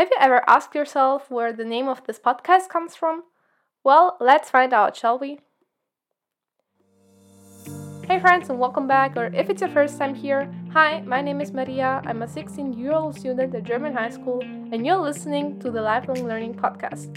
[0.00, 3.24] Have you ever asked yourself where the name of this podcast comes from?
[3.84, 5.40] Well, let's find out, shall we?
[8.08, 11.42] Hey friends and welcome back, or if it's your first time here, hi, my name
[11.42, 12.00] is Maria.
[12.06, 15.82] I'm a 16 year old student at German high school, and you're listening to the
[15.82, 17.10] Lifelong Learning Podcast,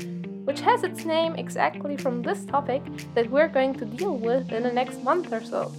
[0.46, 2.84] which has its name exactly from this topic
[3.16, 5.72] that we're going to deal with in the next month or so.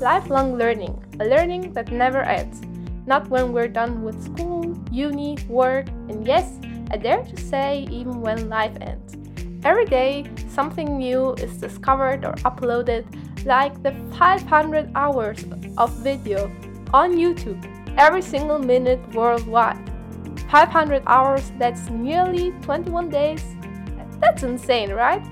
[0.00, 2.62] Lifelong learning, a learning that never ends.
[3.06, 6.58] Not when we're done with school, uni, work, and yes,
[6.90, 9.16] I dare to say, even when life ends.
[9.64, 13.04] Every day, something new is discovered or uploaded
[13.44, 15.44] like the 500 hours
[15.78, 16.50] of video
[16.92, 17.60] on YouTube
[17.96, 19.78] every single minute worldwide.
[20.50, 23.42] 500 hours, that's nearly 21 days.
[24.20, 25.22] That's insane, right?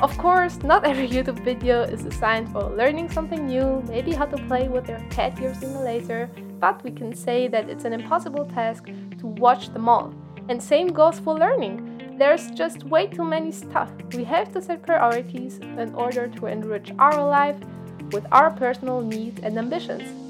[0.00, 4.36] Of course, not every YouTube video is designed for learning something new, maybe how to
[4.46, 6.28] play with your cat ear simulator,
[6.60, 8.86] but we can say that it's an impossible task
[9.18, 10.14] to watch them all.
[10.48, 12.16] And same goes for learning.
[12.18, 13.90] There's just way too many stuff.
[14.14, 17.56] We have to set priorities in order to enrich our life
[18.12, 20.26] with our personal needs and ambitions.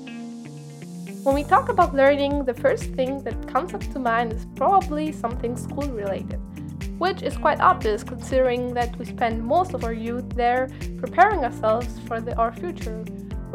[1.22, 5.12] When we talk about learning, the first thing that comes up to mind is probably
[5.12, 6.40] something school related,
[6.98, 11.98] which is quite obvious considering that we spend most of our youth there preparing ourselves
[12.06, 13.04] for the, our future.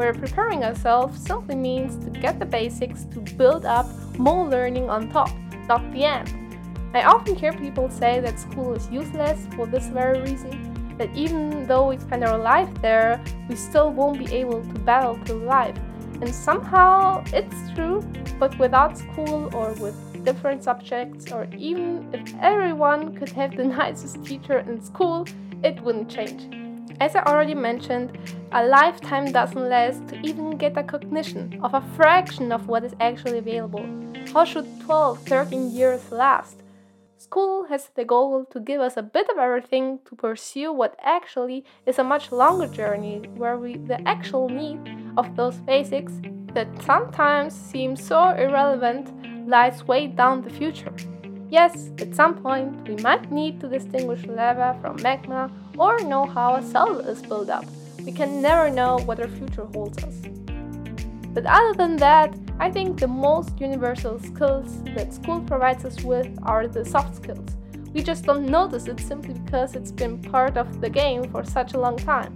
[0.02, 3.86] Where preparing ourselves simply means to get the basics to build up
[4.18, 5.30] more learning on top,
[5.68, 6.58] not the end.
[6.96, 11.68] I often hear people say that school is useless for this very reason, that even
[11.68, 15.78] though we spend our life there, we still won't be able to battle through life.
[16.20, 18.02] And somehow it's true,
[18.40, 24.26] but without school or with different subjects, or even if everyone could have the nicest
[24.26, 25.28] teacher in school,
[25.64, 26.61] it wouldn't change.
[27.02, 28.16] As I already mentioned,
[28.52, 32.94] a lifetime doesn't last to even get a cognition of a fraction of what is
[33.00, 33.84] actually available.
[34.32, 36.62] How should 12, 13 years last?
[37.18, 41.66] School has the goal to give us a bit of everything to pursue what actually
[41.88, 44.80] is a much longer journey where we the actual need
[45.18, 46.14] of those basics
[46.54, 49.10] that sometimes seem so irrelevant
[49.50, 50.94] lies way down the future.
[51.50, 56.56] Yes, at some point we might need to distinguish lava from magma or know how
[56.56, 57.66] a cell is built up.
[58.06, 60.16] We can never know what our future holds us.
[61.34, 66.28] But other than that, I think the most universal skills that school provides us with
[66.44, 67.50] are the soft skills.
[67.94, 71.74] We just don't notice it simply because it's been part of the game for such
[71.74, 72.34] a long time.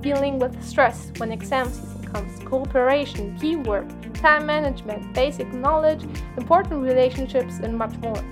[0.00, 6.04] Dealing with stress when exam season comes, cooperation, teamwork, time management, basic knowledge,
[6.36, 8.22] important relationships, and much more.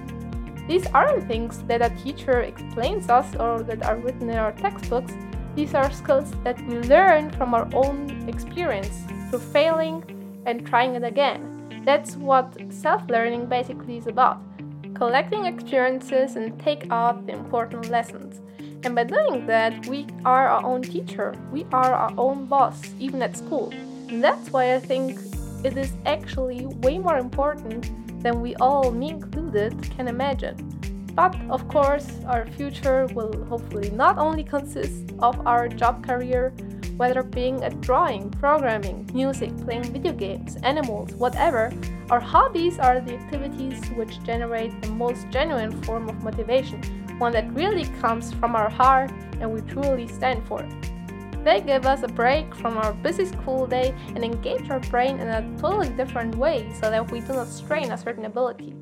[0.68, 5.12] These aren't things that a teacher explains us or that are written in our textbooks.
[5.54, 9.00] These are skills that we learn from our own experience
[9.30, 10.02] through failing,
[10.46, 11.52] and trying it again.
[11.84, 14.40] That's what self learning basically is about
[14.94, 18.40] collecting experiences and take out the important lessons.
[18.82, 23.20] And by doing that, we are our own teacher, we are our own boss, even
[23.22, 23.72] at school.
[24.08, 25.18] And that's why I think
[25.64, 27.90] it is actually way more important
[28.26, 30.56] than we all, me included, can imagine.
[31.14, 36.52] But of course, our future will hopefully not only consist of our job career,
[36.96, 41.72] whether being at drawing, programming, music, playing video games, animals, whatever,
[42.10, 46.82] our hobbies are the activities which generate the most genuine form of motivation,
[47.20, 50.66] one that really comes from our heart and we truly stand for.
[51.46, 55.28] They give us a break from our busy school day and engage our brain in
[55.28, 58.74] a totally different way so that we do not strain a certain ability.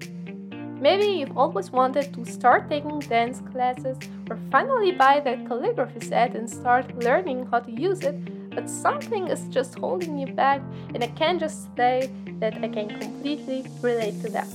[0.81, 3.99] Maybe you've always wanted to start taking dance classes
[4.31, 8.17] or finally buy that calligraphy set and start learning how to use it,
[8.55, 10.63] but something is just holding you back,
[10.95, 12.11] and I can just say
[12.41, 14.49] that I can completely relate to that.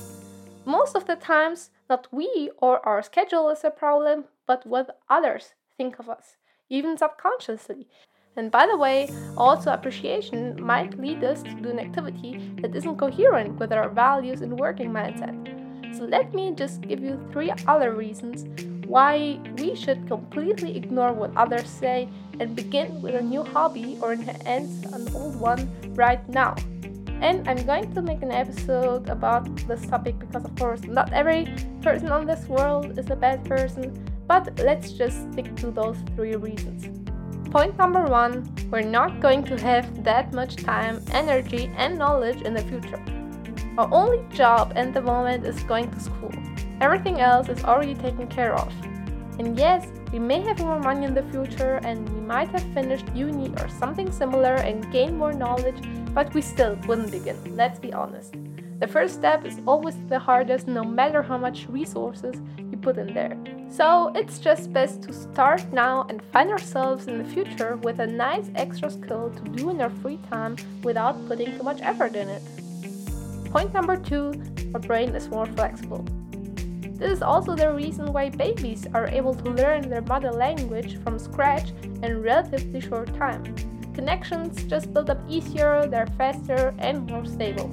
[0.65, 5.53] Most of the times, not we or our schedule is a problem, but what others
[5.77, 6.37] think of us,
[6.69, 7.87] even subconsciously.
[8.35, 12.97] And by the way, also appreciation might lead us to do an activity that isn't
[12.97, 15.35] coherent with our values and working mindset.
[15.97, 18.45] So let me just give you three other reasons
[18.85, 22.07] why we should completely ignore what others say
[22.39, 26.55] and begin with a new hobby or enhance an old one right now.
[27.21, 31.53] And I'm going to make an episode about this topic because, of course, not every
[31.81, 36.35] person on this world is a bad person, but let's just stick to those three
[36.35, 36.87] reasons.
[37.49, 42.53] Point number one we're not going to have that much time, energy, and knowledge in
[42.53, 43.01] the future.
[43.79, 46.31] Our only job at the moment is going to school.
[46.79, 48.71] Everything else is already taken care of.
[49.39, 53.07] And yes, we may have more money in the future and we might have finished
[53.15, 55.81] uni or something similar and gained more knowledge,
[56.13, 58.35] but we still wouldn't begin, let's be honest.
[58.79, 62.35] The first step is always the hardest, no matter how much resources
[62.81, 63.37] put in there.
[63.69, 68.07] So it's just best to start now and find ourselves in the future with a
[68.07, 72.29] nice extra skill to do in our free time without putting too much effort in
[72.29, 72.41] it.
[73.51, 74.33] Point number two
[74.73, 76.05] our brain is more flexible.
[76.99, 81.17] This is also the reason why babies are able to learn their mother language from
[81.17, 81.71] scratch
[82.03, 83.43] in relatively short time.
[83.93, 87.69] Connections just build up easier, they're faster and more stable.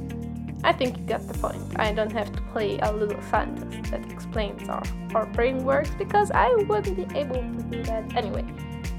[0.64, 1.62] I think you got the point.
[1.76, 4.82] I don't have to play a little scientist that explains how
[5.14, 8.44] our brain works because I wouldn't be able to do that anyway.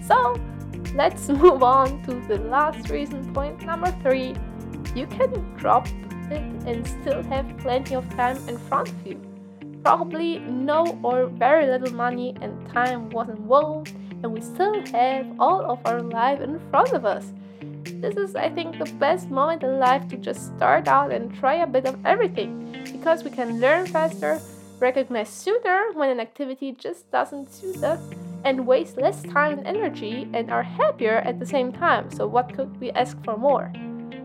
[0.06, 0.40] So
[0.96, 4.36] let's move on to the last reason, point number three.
[4.96, 5.88] You can drop
[6.32, 9.22] it and still have plenty of time in front of you.
[9.84, 13.94] Probably no or very little money and time wasn't involved,
[14.24, 17.32] and we still have all of our life in front of us.
[18.00, 21.56] This is, I think, the best moment in life to just start out and try
[21.56, 24.40] a bit of everything because we can learn faster,
[24.80, 28.00] recognize sooner when an activity just doesn't suit us,
[28.46, 32.12] and waste less time and energy and are happier at the same time.
[32.12, 33.72] So, what could we ask for more?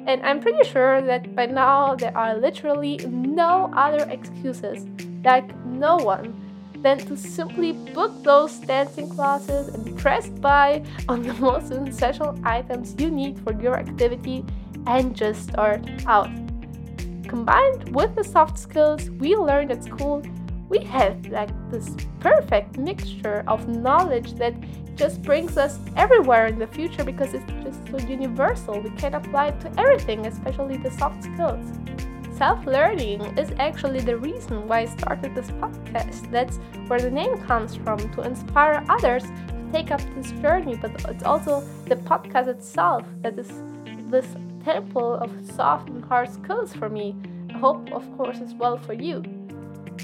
[0.06, 4.84] And I'm pretty sure that by now there are literally no other excuses,
[5.24, 6.51] like no one,
[6.82, 12.94] than to simply book those dancing classes and press buy on the most essential items
[12.98, 14.44] you need for your activity
[14.86, 16.30] and just start out.
[17.28, 20.22] Combined with the soft skills we learned at school,
[20.68, 24.54] we have like this perfect mixture of knowledge that
[24.96, 28.80] just brings us everywhere in the future because it's just so universal.
[28.80, 31.64] We can apply it to everything, especially the soft skills.
[32.36, 36.30] Self learning is actually the reason why I started this podcast.
[36.30, 36.56] That's
[36.88, 41.24] where the name comes from to inspire others to take up this journey, but it's
[41.24, 43.50] also the podcast itself that is
[44.10, 44.26] this
[44.64, 47.14] temple of soft and hard skills for me.
[47.50, 49.22] I hope, of course, as well for you.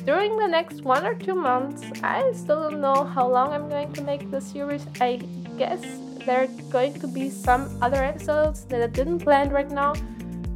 [0.04, 3.92] During the next one or two months, I still don't know how long I'm going
[3.94, 4.86] to make the series.
[5.00, 5.16] I
[5.56, 5.80] guess
[6.26, 9.94] there are going to be some other episodes that I didn't plan right now.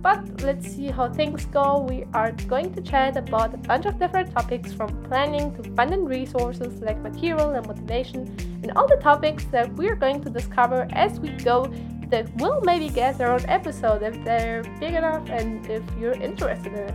[0.03, 1.87] But let's see how things go.
[1.89, 6.05] We are going to chat about a bunch of different topics from planning to funding
[6.05, 8.21] resources like material and motivation,
[8.63, 11.73] and all the topics that we're going to discover as we go
[12.11, 16.73] that will maybe get their own episode if they're big enough and if you're interested
[16.73, 16.95] in it.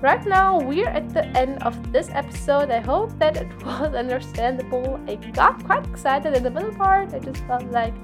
[0.00, 2.70] Right now, we're at the end of this episode.
[2.70, 5.00] I hope that it was understandable.
[5.08, 7.12] I got quite excited in the middle part.
[7.12, 7.94] I just felt like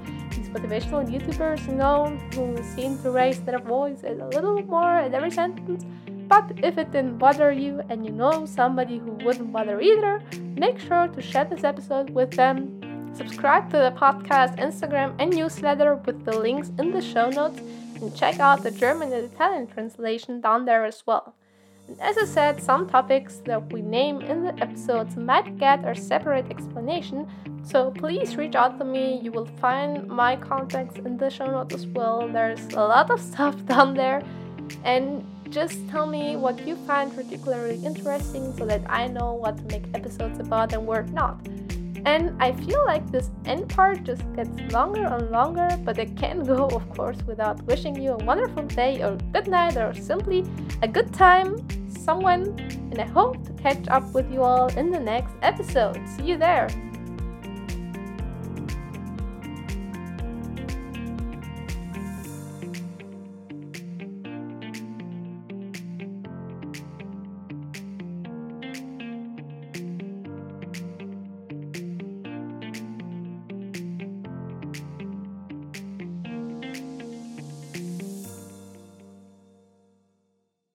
[0.49, 5.31] motivational YouTubers, you know, who seem to raise their voice a little more at every
[5.31, 5.85] sentence.
[6.27, 10.21] But if it didn't bother you and you know somebody who wouldn't bother either,
[10.55, 12.81] make sure to share this episode with them.
[13.13, 17.59] Subscribe to the podcast, Instagram, and newsletter with the links in the show notes,
[18.01, 21.35] and check out the German and Italian translation down there as well.
[21.87, 25.95] And As I said, some topics that we name in the episodes might get a
[25.95, 27.27] separate explanation,
[27.65, 29.19] so please reach out to me.
[29.21, 32.27] You will find my contacts in the show notes as well.
[32.27, 34.21] There's a lot of stuff down there,
[34.83, 39.63] and just tell me what you find particularly interesting so that I know what to
[39.65, 41.39] make episodes about and what not.
[42.05, 46.45] And I feel like this end part just gets longer and longer, but it can't
[46.45, 50.45] go, of course, without wishing you a wonderful day or good night or simply
[50.83, 52.43] a good time, someone.
[52.91, 55.99] And I hope to catch up with you all in the next episode.
[56.07, 56.69] See you there!